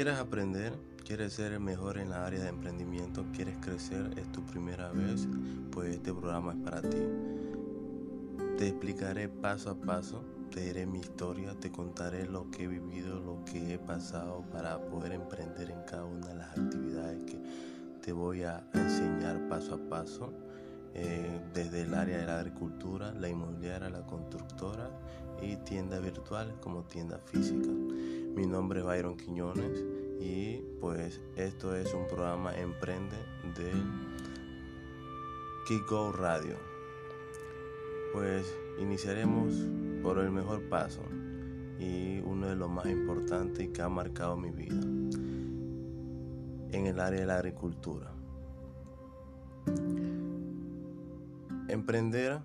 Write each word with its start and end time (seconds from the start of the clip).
¿Quieres 0.00 0.18
aprender? 0.18 0.72
¿Quieres 1.04 1.34
ser 1.34 1.60
mejor 1.60 1.98
en 1.98 2.08
la 2.08 2.24
área 2.24 2.40
de 2.40 2.48
emprendimiento? 2.48 3.26
¿Quieres 3.34 3.58
crecer? 3.58 4.10
¿Es 4.16 4.32
tu 4.32 4.42
primera 4.46 4.90
vez? 4.92 5.28
Pues 5.70 5.96
este 5.96 6.14
programa 6.14 6.52
es 6.52 6.58
para 6.60 6.80
ti. 6.80 6.96
Te 8.56 8.68
explicaré 8.68 9.28
paso 9.28 9.68
a 9.68 9.74
paso, 9.74 10.24
te 10.54 10.60
diré 10.60 10.86
mi 10.86 11.00
historia, 11.00 11.54
te 11.60 11.70
contaré 11.70 12.24
lo 12.24 12.50
que 12.50 12.64
he 12.64 12.66
vivido, 12.66 13.20
lo 13.20 13.44
que 13.44 13.74
he 13.74 13.78
pasado 13.78 14.42
para 14.50 14.80
poder 14.86 15.12
emprender 15.12 15.70
en 15.70 15.82
cada 15.82 16.06
una 16.06 16.28
de 16.28 16.34
las 16.34 16.56
actividades 16.56 17.22
que 17.24 17.38
te 18.00 18.14
voy 18.14 18.44
a 18.44 18.64
enseñar 18.72 19.50
paso 19.50 19.74
a 19.74 19.90
paso. 19.90 20.32
Eh, 20.94 21.40
desde 21.52 21.82
el 21.82 21.92
área 21.92 22.16
de 22.16 22.26
la 22.26 22.38
agricultura, 22.38 23.12
la 23.12 23.28
inmobiliaria, 23.28 23.90
la 23.90 24.06
constructora 24.06 24.90
y 25.42 25.56
tiendas 25.56 26.02
virtuales 26.02 26.54
como 26.60 26.84
tienda 26.84 27.18
física. 27.18 27.68
Mi 28.34 28.46
nombre 28.46 28.80
es 28.80 28.86
Byron 28.86 29.16
Quiñones 29.16 29.84
y 30.20 30.62
pues 30.80 31.20
esto 31.36 31.74
es 31.74 31.92
un 31.92 32.06
programa 32.06 32.54
Emprende 32.56 33.16
de 33.56 33.72
Kiko 35.66 36.12
Radio. 36.12 36.56
Pues 38.12 38.56
iniciaremos 38.78 39.54
por 40.02 40.18
el 40.18 40.30
mejor 40.30 40.62
paso 40.68 41.02
y 41.78 42.20
uno 42.20 42.48
de 42.48 42.56
los 42.56 42.70
más 42.70 42.86
importantes 42.86 43.68
que 43.68 43.82
ha 43.82 43.88
marcado 43.88 44.36
mi 44.36 44.50
vida 44.50 44.80
en 46.72 46.86
el 46.86 47.00
área 47.00 47.20
de 47.20 47.26
la 47.26 47.36
agricultura. 47.36 48.12
Emprender 51.68 52.40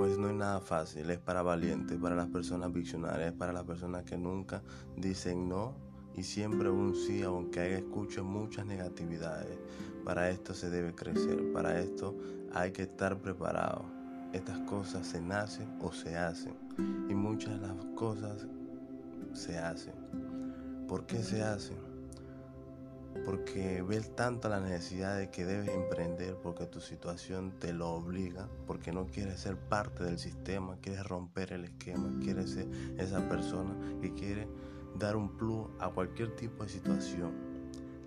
pues 0.00 0.16
no 0.16 0.30
es 0.30 0.34
nada 0.34 0.60
fácil, 0.60 1.10
es 1.10 1.18
para 1.18 1.42
valientes, 1.42 1.98
para 1.98 2.14
las 2.14 2.28
personas 2.28 2.72
visionarias, 2.72 3.34
para 3.34 3.52
las 3.52 3.64
personas 3.64 4.02
que 4.02 4.16
nunca 4.16 4.62
dicen 4.96 5.46
no 5.46 5.74
y 6.16 6.22
siempre 6.22 6.70
un 6.70 6.94
sí, 6.94 7.20
aunque 7.20 7.60
haya 7.60 7.76
escucho 7.76 8.24
muchas 8.24 8.64
negatividades. 8.64 9.58
Para 10.02 10.30
esto 10.30 10.54
se 10.54 10.70
debe 10.70 10.94
crecer, 10.94 11.52
para 11.52 11.78
esto 11.78 12.16
hay 12.54 12.72
que 12.72 12.84
estar 12.84 13.18
preparado. 13.18 13.84
Estas 14.32 14.58
cosas 14.60 15.06
se 15.06 15.20
nacen 15.20 15.68
o 15.82 15.92
se 15.92 16.16
hacen 16.16 16.54
y 17.10 17.14
muchas 17.14 17.60
de 17.60 17.66
las 17.66 17.76
cosas 17.94 18.46
se 19.34 19.58
hacen. 19.58 19.92
¿Por 20.88 21.04
qué 21.04 21.22
se 21.22 21.42
hacen? 21.42 21.89
Porque 23.24 23.82
ves 23.82 24.14
tanto 24.14 24.48
la 24.48 24.60
necesidad 24.60 25.16
de 25.16 25.30
que 25.30 25.44
debes 25.44 25.68
emprender 25.68 26.36
porque 26.42 26.66
tu 26.66 26.80
situación 26.80 27.52
te 27.58 27.72
lo 27.72 27.90
obliga, 27.90 28.48
porque 28.66 28.92
no 28.92 29.06
quieres 29.06 29.40
ser 29.40 29.56
parte 29.56 30.04
del 30.04 30.18
sistema, 30.18 30.78
quieres 30.80 31.06
romper 31.06 31.52
el 31.52 31.64
esquema, 31.64 32.10
quieres 32.22 32.50
ser 32.50 32.68
esa 32.98 33.28
persona 33.28 33.74
que 34.00 34.12
quiere 34.14 34.48
dar 34.98 35.16
un 35.16 35.36
plus 35.36 35.68
a 35.78 35.88
cualquier 35.90 36.34
tipo 36.36 36.64
de 36.64 36.70
situación, 36.70 37.49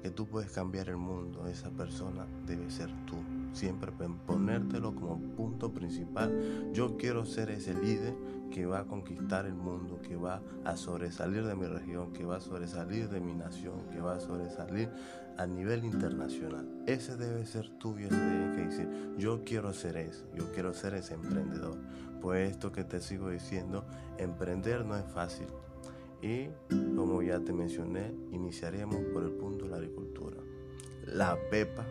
que 0.04 0.12
tú 0.12 0.28
puedes 0.28 0.52
cambiar 0.52 0.90
el 0.90 0.98
mundo, 0.98 1.48
esa 1.48 1.70
persona 1.70 2.28
debe 2.46 2.70
ser 2.70 2.90
tú. 3.06 3.16
Siempre 3.54 3.90
ponértelo 4.28 4.94
como 4.94 5.18
punto 5.18 5.74
principal. 5.74 6.70
Yo 6.74 6.98
quiero 6.98 7.26
ser 7.26 7.50
ese 7.50 7.74
líder 7.74 8.14
que 8.52 8.66
va 8.66 8.80
a 8.80 8.84
conquistar 8.84 9.46
el 9.46 9.54
mundo, 9.54 10.02
que 10.02 10.18
va 10.18 10.42
a 10.66 10.76
sobresalir 10.76 11.46
de 11.46 11.56
mi 11.56 11.68
región, 11.68 12.12
que 12.12 12.26
va 12.26 12.36
a 12.36 12.42
sobresalir 12.42 13.08
de 13.08 13.22
mi 13.22 13.34
nación, 13.34 13.76
que 13.94 14.02
va 14.02 14.16
a 14.16 14.20
sobresalir 14.20 14.90
a 15.38 15.46
nivel 15.46 15.86
internacional. 15.86 16.68
Ese 16.86 17.16
debe 17.16 17.46
ser 17.46 17.70
tuyo, 17.80 18.08
ese 18.08 18.20
debe 18.20 18.56
que 18.58 18.62
decir, 18.66 19.16
yo 19.18 19.46
quiero 19.46 19.72
ser 19.72 19.96
eso, 19.96 20.26
yo 20.36 20.52
quiero 20.52 20.74
ser 20.74 20.96
ese 20.96 21.14
emprendedor. 21.14 21.78
Pues 22.22 22.52
esto 22.52 22.74
que 22.74 22.84
te 22.84 23.00
sigo 23.00 23.30
diciendo, 23.30 23.86
emprender 24.18 24.86
no 24.86 24.98
es 24.98 25.06
fácil. 25.06 25.48
Y 26.24 26.48
como 26.96 27.22
ya 27.22 27.42
te 27.42 27.52
mencioné, 27.52 28.16
iniciaremos 28.32 28.96
por 29.14 29.24
el 29.24 29.32
punto 29.32 29.66
de 29.66 29.72
la 29.72 29.78
agricultura. 29.78 30.38
La 31.06 31.38
pepa 31.52 31.86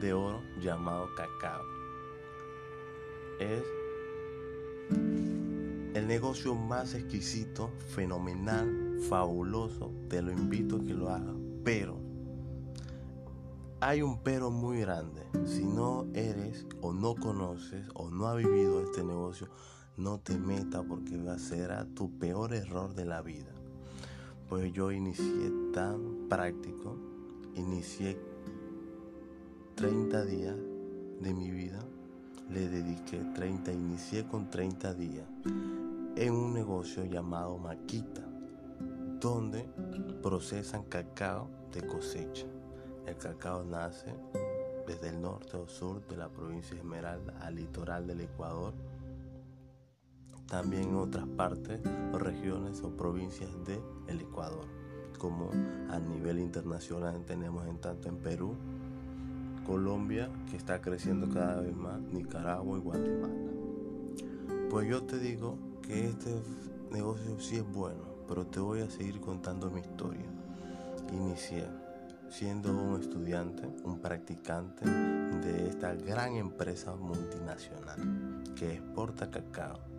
de 0.00 0.12
oro 0.12 0.40
llamado 0.60 1.08
cacao. 1.16 1.64
Es 3.40 3.64
el 5.94 6.06
negocio 6.06 6.54
más 6.54 6.94
exquisito, 6.94 7.70
fenomenal, 7.88 9.00
fabuloso, 9.08 9.90
te 10.08 10.22
lo 10.22 10.30
invito 10.30 10.76
a 10.76 10.84
que 10.84 10.94
lo 10.94 11.08
hagas. 11.08 11.34
Pero 11.64 11.98
hay 13.80 14.00
un 14.00 14.22
pero 14.22 14.52
muy 14.52 14.78
grande. 14.78 15.22
Si 15.44 15.64
no 15.64 16.06
eres 16.14 16.66
o 16.80 16.92
no 16.92 17.16
conoces 17.16 17.84
o 17.94 18.10
no 18.10 18.28
has 18.28 18.36
vivido 18.36 18.80
este 18.80 19.02
negocio, 19.02 19.48
no 19.96 20.18
te 20.20 20.38
metas 20.38 20.84
porque 20.88 21.16
va 21.16 21.34
a 21.34 21.38
ser 21.38 21.72
tu 21.94 22.10
peor 22.18 22.54
error 22.54 22.94
de 22.94 23.04
la 23.04 23.22
vida. 23.22 23.52
Pues 24.48 24.72
yo 24.72 24.92
inicié 24.92 25.50
tan 25.72 26.28
práctico, 26.28 26.96
inicié 27.54 28.18
30 29.76 30.24
días 30.24 30.56
de 31.20 31.34
mi 31.34 31.50
vida 31.50 31.80
le 32.50 32.68
dediqué 32.68 33.18
30, 33.34 33.72
inicié 33.72 34.26
con 34.26 34.50
30 34.50 34.94
días 34.94 35.26
en 36.16 36.32
un 36.32 36.52
negocio 36.52 37.04
llamado 37.04 37.58
Maquita, 37.58 38.22
donde 39.20 39.66
procesan 40.22 40.84
cacao 40.84 41.48
de 41.72 41.86
cosecha. 41.86 42.46
El 43.06 43.16
cacao 43.16 43.64
nace 43.64 44.14
desde 44.86 45.08
el 45.08 45.20
norte 45.20 45.56
o 45.56 45.66
sur 45.66 46.06
de 46.06 46.16
la 46.16 46.28
provincia 46.28 46.74
de 46.74 46.80
Esmeralda 46.80 47.34
al 47.40 47.56
litoral 47.56 48.06
del 48.06 48.20
Ecuador, 48.20 48.74
también 50.48 50.90
en 50.90 50.96
otras 50.96 51.26
partes 51.26 51.80
o 52.12 52.18
regiones 52.18 52.82
o 52.82 52.90
provincias 52.90 53.50
del 53.64 54.20
Ecuador, 54.20 54.66
como 55.18 55.50
a 55.90 55.98
nivel 55.98 56.38
internacional 56.38 57.24
tenemos 57.24 57.66
en 57.66 57.78
tanto 57.78 58.08
en 58.08 58.16
Perú, 58.16 58.54
Colombia, 59.66 60.30
que 60.50 60.56
está 60.56 60.80
creciendo 60.80 61.28
cada 61.28 61.60
vez 61.60 61.74
más, 61.74 62.00
Nicaragua 62.12 62.78
y 62.78 62.80
Guatemala. 62.80 63.34
Pues 64.70 64.88
yo 64.88 65.02
te 65.04 65.18
digo 65.18 65.56
que 65.82 66.06
este 66.06 66.34
negocio 66.90 67.38
sí 67.40 67.56
es 67.56 67.72
bueno, 67.72 68.02
pero 68.28 68.46
te 68.46 68.60
voy 68.60 68.80
a 68.80 68.90
seguir 68.90 69.20
contando 69.20 69.70
mi 69.70 69.80
historia. 69.80 70.26
Inicié 71.12 71.66
siendo 72.28 72.72
un 72.72 73.00
estudiante, 73.00 73.68
un 73.84 74.00
practicante 74.00 74.84
de 74.84 75.68
esta 75.68 75.94
gran 75.94 76.34
empresa 76.36 76.96
multinacional 76.96 78.42
que 78.56 78.74
exporta 78.74 79.30
cacao. 79.30 79.93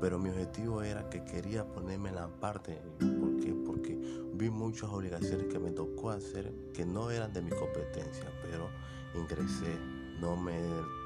Pero 0.00 0.18
mi 0.18 0.30
objetivo 0.30 0.82
era 0.82 1.08
que 1.10 1.24
quería 1.24 1.66
ponerme 1.66 2.08
en 2.08 2.14
la 2.14 2.28
parte. 2.28 2.80
¿Por 2.98 3.36
qué? 3.38 3.54
Porque 3.66 3.98
vi 4.34 4.48
muchas 4.48 4.90
obligaciones 4.90 5.46
que 5.48 5.58
me 5.58 5.70
tocó 5.72 6.10
hacer 6.10 6.52
que 6.72 6.86
no 6.86 7.10
eran 7.10 7.32
de 7.34 7.42
mi 7.42 7.50
competencia, 7.50 8.24
pero 8.42 8.68
ingresé, 9.14 9.78
no 10.20 10.36
me, 10.36 10.58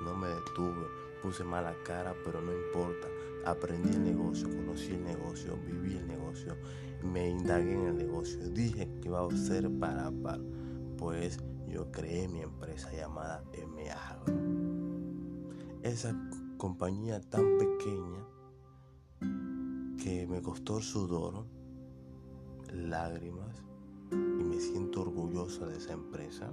no 0.05 0.15
me 0.17 0.29
detuve, 0.29 0.87
puse 1.23 1.43
mala 1.43 1.75
cara, 1.85 2.15
pero 2.25 2.41
no 2.41 2.53
importa. 2.53 3.09
Aprendí 3.45 3.91
el 3.91 4.05
negocio, 4.05 4.49
conocí 4.49 4.93
el 4.93 5.05
negocio, 5.05 5.59
viví 5.67 5.97
el 5.97 6.07
negocio, 6.07 6.57
me 7.03 7.29
indagué 7.29 7.75
en 7.75 7.87
el 7.87 7.97
negocio, 7.97 8.49
dije 8.51 8.89
que 9.03 9.09
iba 9.09 9.27
a 9.27 9.37
ser 9.37 9.69
para 9.79 10.11
par. 10.11 10.41
Pues 10.97 11.39
yo 11.67 11.91
creé 11.91 12.29
mi 12.29 12.43
empresa 12.43 12.93
llamada 12.93 13.43
M 13.53 13.91
Esa 15.83 16.15
compañía 16.57 17.21
tan 17.21 17.59
pequeña 17.59 18.34
que 20.05 20.27
me 20.27 20.43
costó 20.43 20.83
sudor, 20.83 21.47
lágrimas 22.71 23.63
y 24.13 24.45
me 24.45 24.61
siento 24.61 25.01
orgulloso 25.01 25.65
de 25.65 25.79
esa 25.79 25.95
empresa 25.95 26.53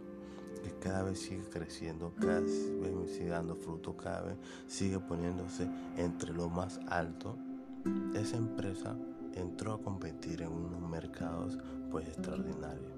que 0.64 0.72
cada 0.80 1.04
vez 1.04 1.20
sigue 1.20 1.44
creciendo, 1.50 2.14
cada 2.18 2.40
vez 2.40 2.72
sigue 3.08 3.28
dando 3.28 3.58
fruto, 3.58 3.98
cada 3.98 4.22
vez 4.22 4.38
sigue 4.68 5.00
poniéndose 5.00 5.68
entre 5.98 6.32
lo 6.32 6.48
más 6.48 6.80
alto, 6.88 7.36
esa 8.14 8.38
empresa 8.38 8.96
entró 9.34 9.74
a 9.74 9.82
competir 9.82 10.44
en 10.44 10.54
unos 10.54 10.90
mercados 10.90 11.58
pues 11.92 12.08
extraordinarios. 12.08 12.94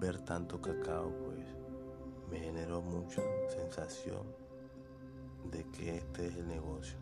Ver 0.00 0.18
tanto 0.22 0.60
cacao 0.60 1.12
pues 1.24 1.46
me 2.32 2.40
generó 2.40 2.82
mucha 2.82 3.22
sensación 3.48 4.26
de 5.52 5.62
que 5.70 5.98
este 5.98 6.26
es 6.26 6.34
el 6.34 6.48
negocio. 6.48 6.98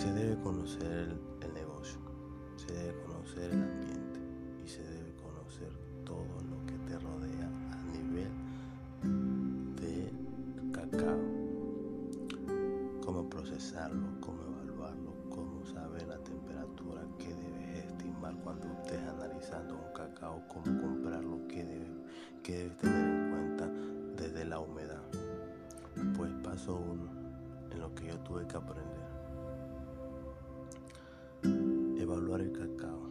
Se 0.00 0.10
debe 0.14 0.34
conocer 0.40 1.14
el, 1.42 1.52
negocio, 1.52 2.00
se 2.56 2.72
debe 2.72 3.02
conocer 3.02 3.52
el 3.52 3.62
ambiente 3.62 4.18
y 4.64 4.66
se 4.66 4.82
debe 4.82 5.12
conocer 5.16 5.68
todo 6.06 6.24
lo 6.48 6.56
que 6.64 6.72
te 6.88 6.98
rodea 6.98 7.50
a 7.70 7.82
nivel 7.92 8.32
de 9.76 10.10
cacao. 10.72 11.20
Cómo 13.04 13.28
procesarlo, 13.28 14.06
cómo 14.20 14.40
evaluarlo, 14.42 15.12
cómo 15.28 15.66
saber 15.66 16.06
la 16.06 16.16
temperatura 16.24 17.02
que 17.18 17.34
debes 17.34 17.84
estimar 17.84 18.34
cuando 18.42 18.68
estés 18.72 19.06
analizando 19.06 19.74
un 19.74 19.92
cacao, 19.92 20.42
cómo 20.48 20.80
comprarlo, 20.80 21.46
qué 21.46 21.62
debes, 21.62 21.90
debes 22.42 22.76
tener 22.78 23.06
en 23.06 23.30
cuenta 23.30 23.70
desde 24.16 24.46
la 24.46 24.60
humedad. 24.60 25.02
Pues 26.16 26.32
paso 26.42 26.76
uno 26.76 27.10
en 27.70 27.80
lo 27.80 27.94
que 27.94 28.06
yo 28.06 28.18
tuve 28.20 28.46
que 28.46 28.56
aprender. 28.56 29.09
Evaluar 32.10 32.40
el 32.40 32.50
cacao. 32.50 33.08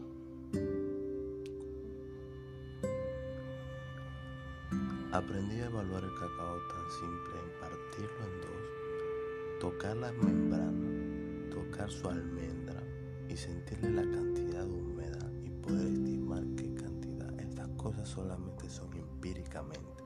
Aprendí 5.13 5.55
a 5.61 5.67
evaluar 5.67 6.03
el 6.03 6.13
cacao 6.15 6.57
tan 6.67 6.91
simple 6.99 7.39
en 7.39 7.59
partirlo 7.61 8.19
en 8.25 8.41
dos, 8.41 9.61
tocar 9.61 9.95
la 9.95 10.11
membrana, 10.11 11.49
tocar 11.49 11.89
su 11.89 12.09
almendra 12.09 12.83
y 13.29 13.37
sentirle 13.37 13.89
la 13.89 14.01
cantidad 14.01 14.65
de 14.65 14.81
humedad 14.81 15.31
y 15.45 15.49
poder 15.49 15.87
estimar 15.87 16.43
qué 16.57 16.73
cantidad. 16.73 17.39
Estas 17.39 17.69
cosas 17.77 18.05
solamente 18.05 18.69
son 18.69 18.91
empíricamente, 18.97 20.03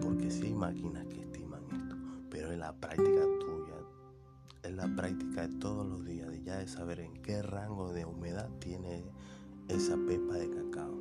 porque 0.00 0.30
sí 0.30 0.46
hay 0.46 0.54
máquinas 0.54 1.08
que 1.08 1.22
estiman 1.22 1.64
esto, 1.72 1.96
pero 2.30 2.52
en 2.52 2.60
la 2.60 2.72
práctica 2.72 3.24
en 3.24 3.51
la 4.82 4.96
práctica 4.96 5.46
de 5.46 5.54
todos 5.58 5.86
los 5.86 6.04
días, 6.04 6.28
de 6.28 6.42
ya 6.42 6.58
de 6.58 6.66
saber 6.66 6.98
en 6.98 7.12
qué 7.22 7.40
rango 7.40 7.92
de 7.92 8.04
humedad 8.04 8.48
tiene 8.58 9.04
esa 9.68 9.96
pepa 9.96 10.34
de 10.34 10.50
cacao. 10.50 10.98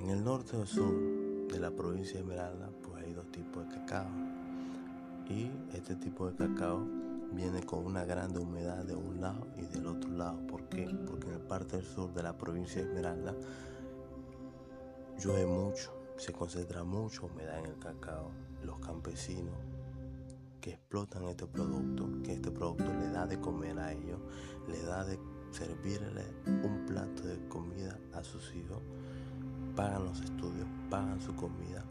En 0.00 0.10
el 0.10 0.24
norte 0.24 0.56
o 0.56 0.66
sur 0.66 1.46
de 1.46 1.60
la 1.60 1.70
provincia 1.70 2.14
de 2.14 2.20
Esmeralda, 2.22 2.72
pues 2.82 3.04
hay 3.04 3.12
dos 3.12 3.30
tipos 3.30 3.68
de 3.68 3.74
cacao. 3.76 4.10
Y 5.28 5.48
este 5.76 5.94
tipo 5.94 6.28
de 6.28 6.34
cacao 6.34 6.88
viene 7.30 7.62
con 7.62 7.86
una 7.86 8.04
grande 8.04 8.40
humedad 8.40 8.84
de 8.84 8.96
un 8.96 9.20
lado 9.20 9.46
y 9.56 9.62
del 9.66 9.86
otro 9.86 10.10
lado. 10.10 10.44
¿Por 10.48 10.68
qué? 10.70 10.88
Porque 11.06 11.28
en 11.28 11.34
la 11.34 11.46
parte 11.46 11.76
del 11.76 11.86
sur 11.86 12.12
de 12.12 12.24
la 12.24 12.36
provincia 12.36 12.82
de 12.82 12.88
Esmeralda 12.88 13.32
llueve 15.20 15.46
mucho, 15.46 15.92
se 16.16 16.32
concentra 16.32 16.82
mucha 16.82 17.24
humedad 17.26 17.60
en 17.60 17.66
el 17.66 17.78
cacao. 17.78 18.32
Los 18.64 18.80
campesinos 18.80 19.71
que 20.62 20.70
explotan 20.70 21.24
este 21.24 21.46
producto, 21.46 22.08
que 22.22 22.34
este 22.34 22.52
producto 22.52 22.84
le 22.84 23.10
da 23.10 23.26
de 23.26 23.38
comer 23.40 23.78
a 23.80 23.92
ellos, 23.92 24.20
le 24.68 24.80
da 24.82 25.04
de 25.04 25.18
servirle 25.50 26.24
un 26.46 26.86
plato 26.86 27.24
de 27.24 27.36
comida 27.48 27.98
a 28.14 28.22
sus 28.22 28.54
hijos, 28.54 28.80
pagan 29.74 30.04
los 30.04 30.20
estudios, 30.20 30.66
pagan 30.88 31.20
su 31.20 31.34
comida, 31.34 31.84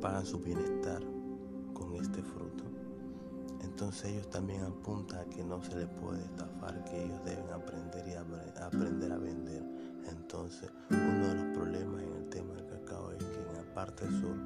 pagan 0.00 0.24
su 0.24 0.38
bienestar 0.38 1.02
con 1.74 1.96
este 1.96 2.22
fruto. 2.22 2.64
Entonces 3.62 4.12
ellos 4.12 4.30
también 4.30 4.62
apuntan 4.62 5.20
a 5.20 5.24
que 5.24 5.42
no 5.42 5.60
se 5.60 5.74
les 5.74 5.88
puede 5.88 6.22
estafar, 6.22 6.84
que 6.84 7.04
ellos 7.04 7.24
deben 7.24 7.50
aprender 7.50 8.06
y 8.06 8.14
aprender 8.14 9.10
a 9.10 9.18
vender. 9.18 9.62
Entonces 10.08 10.70
uno 10.88 11.28
de 11.28 11.34
los 11.34 11.58
problemas 11.58 12.00
en 12.00 12.12
el 12.12 12.28
tema 12.28 12.54
del 12.54 12.66
cacao 12.68 13.10
es 13.10 13.24
que 13.24 13.42
en 13.42 13.56
la 13.56 13.74
parte 13.74 14.06
sur 14.20 14.36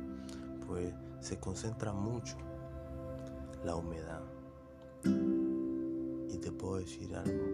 pues 0.66 0.92
se 1.20 1.38
concentra 1.38 1.92
mucho 1.92 2.36
la 3.64 3.76
humedad. 3.76 4.22
Y 5.04 6.38
te 6.38 6.52
puedo 6.52 6.76
decir 6.78 7.14
algo, 7.14 7.44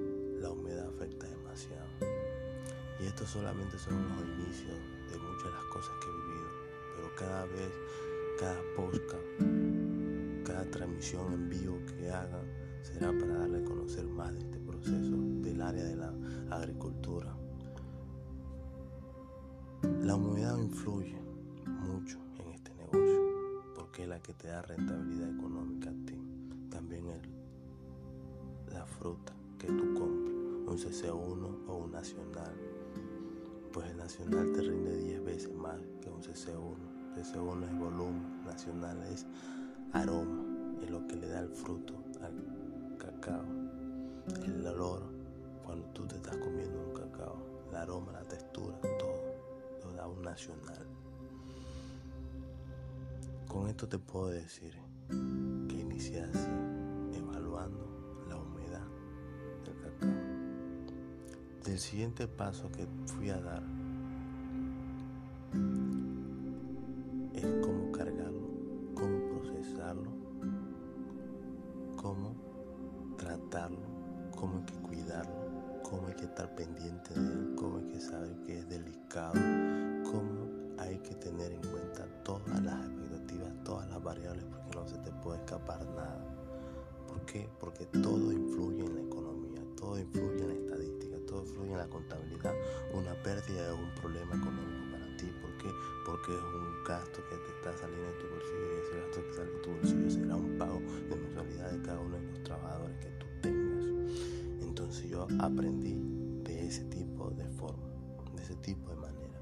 la 0.40 0.50
humedad 0.50 0.88
afecta 0.88 1.26
demasiado. 1.26 1.88
Y 3.00 3.06
estos 3.06 3.30
solamente 3.30 3.78
son 3.78 3.94
los 4.08 4.22
inicios 4.22 4.78
de 5.10 5.18
muchas 5.18 5.44
de 5.44 5.50
las 5.50 5.64
cosas 5.72 5.92
que 6.00 6.10
he 6.10 6.12
vivido. 6.12 6.48
Pero 6.96 7.14
cada 7.16 7.44
vez, 7.46 7.72
cada 8.38 8.60
podcast, 8.76 9.24
cada 10.44 10.70
transmisión 10.70 11.32
en 11.32 11.48
vivo 11.48 11.78
que 11.86 12.10
hagan 12.10 12.46
será 12.82 13.12
para 13.18 13.38
darle 13.38 13.58
a 13.58 13.64
conocer 13.64 14.06
más 14.06 14.32
de 14.34 14.40
este 14.40 14.58
proceso 14.60 15.16
del 15.42 15.62
área 15.62 15.84
de 15.84 15.96
la 15.96 16.14
agricultura. 16.50 17.34
La 20.02 20.14
humedad 20.14 20.56
influye 20.58 21.16
mucho 21.66 22.23
porque 23.94 24.02
es 24.02 24.08
la 24.08 24.18
que 24.20 24.34
te 24.34 24.48
da 24.48 24.60
rentabilidad 24.60 25.30
económica 25.30 25.88
a 25.88 25.92
ti. 26.04 26.18
También 26.68 27.06
el, 27.06 27.20
la 28.74 28.84
fruta 28.84 29.32
que 29.56 29.68
tú 29.68 29.94
compras, 29.94 30.34
un 30.66 30.76
CC1 30.76 31.68
o 31.68 31.76
un 31.76 31.92
nacional 31.92 32.52
pues 33.72 33.88
el 33.88 33.96
nacional 33.96 34.52
te 34.52 34.62
rinde 34.62 34.98
10 34.98 35.24
veces 35.24 35.54
más 35.54 35.78
que 36.00 36.10
un 36.10 36.20
CC1. 36.20 36.74
CC1 37.14 37.64
es 37.68 37.78
volumen, 37.78 38.44
nacional 38.44 39.00
es 39.12 39.26
aroma, 39.92 40.42
es 40.82 40.90
lo 40.90 41.06
que 41.06 41.14
le 41.14 41.28
da 41.28 41.42
el 41.42 41.50
fruto 41.50 41.94
al 42.20 42.96
cacao. 42.98 43.44
El 44.44 44.66
olor, 44.66 45.02
cuando 45.64 45.86
tú 45.90 46.04
te 46.08 46.16
estás 46.16 46.36
comiendo 46.38 46.80
un 46.80 46.94
cacao, 46.94 47.36
el 47.68 47.76
aroma, 47.76 48.10
la 48.10 48.24
textura, 48.24 48.76
todo, 48.98 49.84
lo 49.84 49.92
da 49.92 50.08
un 50.08 50.20
nacional. 50.22 50.84
Con 53.54 53.68
esto 53.68 53.88
te 53.88 54.00
puedo 54.00 54.30
decir 54.30 54.74
que 55.68 55.76
inicié 55.76 56.22
así, 56.22 56.50
evaluando 57.12 58.24
la 58.28 58.36
humedad 58.36 58.84
del 59.64 59.76
cacao. 59.76 60.10
El 61.64 61.78
siguiente 61.78 62.26
paso 62.26 62.68
que 62.72 62.84
fui 63.06 63.30
a 63.30 63.40
dar 63.40 63.62
es 67.32 67.46
cómo 67.62 67.92
cargarlo, 67.92 68.50
cómo 68.96 69.28
procesarlo, 69.28 70.10
cómo 71.94 72.34
tratarlo, 73.16 73.86
cómo 74.36 74.58
hay 74.58 74.64
que 74.64 74.74
cuidarlo, 74.82 75.80
cómo 75.84 76.08
hay 76.08 76.14
que 76.14 76.24
estar 76.24 76.52
pendiente 76.56 77.14
de 77.14 77.32
él, 77.32 77.54
cómo 77.56 77.78
hay 77.78 77.86
que 77.86 78.00
saber 78.00 78.36
que 78.42 78.58
es 78.58 78.68
delicado, 78.68 79.38
puede 85.24 85.38
escapar 85.38 85.84
nada. 85.86 86.24
¿Por 87.08 87.24
qué? 87.24 87.48
Porque 87.58 87.86
todo 87.86 88.30
influye 88.30 88.84
en 88.84 88.94
la 88.94 89.00
economía, 89.00 89.62
todo 89.76 89.98
influye 89.98 90.42
en 90.42 90.48
la 90.48 90.54
estadística 90.54 91.14
todo 91.26 91.44
fluye 91.44 91.72
en 91.72 91.78
la 91.78 91.88
contabilidad. 91.88 92.54
Una 92.92 93.14
pérdida 93.22 93.72
es 93.72 93.78
un 93.78 93.90
problema 94.00 94.36
económico 94.36 94.92
para 94.92 95.16
ti. 95.16 95.26
¿Por 95.40 95.56
qué? 95.58 95.70
Porque 96.06 96.32
es 96.32 96.42
un 96.42 96.84
gasto 96.86 97.20
que 97.28 97.36
te 97.36 97.50
está 97.58 97.76
saliendo 97.80 98.06
de 98.06 98.14
tu 98.20 98.26
bolsillo 98.28 98.66
y 98.70 98.80
ese 98.80 99.00
gasto 99.00 99.22
que 99.24 99.34
sale 99.34 99.50
de 99.50 99.58
tu 99.58 99.70
bolsillo 99.70 100.10
será 100.10 100.36
un 100.36 100.58
pago 100.58 100.80
de 100.80 101.16
mensualidad 101.16 101.72
de 101.72 101.82
cada 101.82 102.00
uno 102.00 102.16
de 102.16 102.22
los 102.22 102.42
trabajadores 102.44 102.96
que 102.98 103.10
tú 103.18 103.26
tengas. 103.42 103.84
Entonces 104.60 105.10
yo 105.10 105.26
aprendí 105.40 105.98
de 106.44 106.66
ese 106.66 106.84
tipo 106.84 107.30
de 107.30 107.48
forma, 107.48 107.88
de 108.34 108.42
ese 108.42 108.54
tipo 108.56 108.90
de 108.90 108.96
manera. 108.96 109.40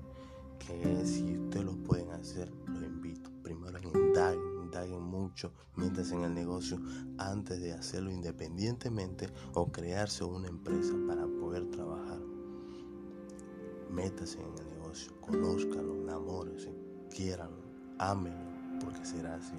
Que 0.59 1.05
si 1.05 1.37
ustedes 1.37 1.67
lo 1.67 1.73
pueden 1.83 2.11
hacer, 2.13 2.49
los 2.69 2.83
invito. 2.83 3.32
Mucho 5.33 5.51
mientras 5.77 6.13
en 6.13 6.25
el 6.25 6.35
negocio 6.35 6.79
antes 7.17 7.59
de 7.59 7.73
hacerlo 7.73 8.11
independientemente 8.11 9.31
o 9.55 9.73
crearse 9.73 10.25
una 10.25 10.49
empresa 10.49 10.93
para 11.09 11.27
poder 11.27 11.71
trabajar. 11.71 12.21
Métase 13.91 14.43
en 14.43 14.59
el 14.59 14.69
negocio, 14.77 15.19
conózcalo, 15.23 15.97
enamórese, 16.03 16.77
quieranlo, 17.09 17.65
ámenlo, 17.99 18.79
porque 18.85 19.07
será 19.07 19.37
así. 19.37 19.57